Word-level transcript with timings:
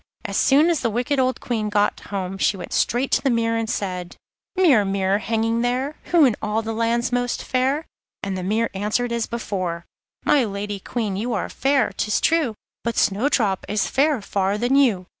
As 0.25 0.35
soon 0.35 0.71
as 0.71 0.79
the 0.79 0.89
wicked 0.89 1.19
old 1.19 1.39
Queen 1.39 1.69
got 1.69 1.99
home 1.99 2.39
she 2.39 2.57
went 2.57 2.73
straight 2.73 3.11
to 3.11 3.21
her 3.23 3.29
mirror, 3.29 3.55
and 3.59 3.69
said: 3.69 4.15
'Mirror, 4.55 4.85
mirror, 4.85 5.17
hanging 5.19 5.61
there, 5.61 5.95
Who 6.05 6.25
in 6.25 6.35
all 6.41 6.63
the 6.63 6.73
land's 6.73 7.11
most 7.11 7.43
fair?' 7.43 7.85
and 8.23 8.35
the 8.35 8.41
mirror 8.41 8.71
answered 8.73 9.11
as 9.11 9.27
before: 9.27 9.85
'My 10.25 10.43
Lady 10.43 10.79
Queen, 10.79 11.15
you 11.17 11.33
are 11.35 11.49
fair, 11.49 11.91
'tis 11.95 12.19
true, 12.19 12.55
But 12.83 12.97
Snowdrop 12.97 13.63
is 13.69 13.85
fairer 13.87 14.23
far 14.23 14.57
than 14.57 14.75
you. 14.75 15.05